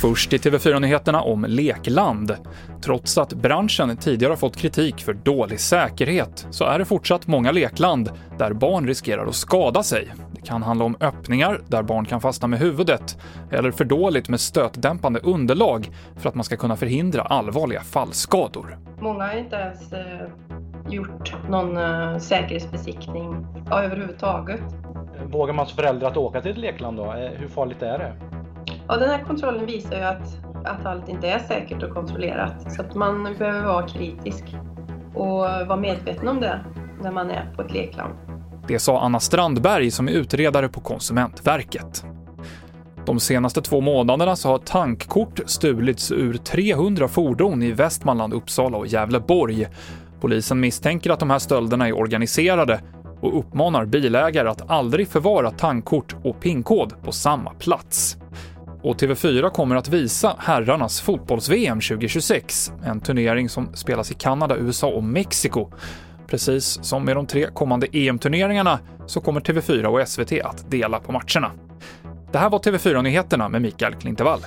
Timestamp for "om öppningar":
10.84-11.60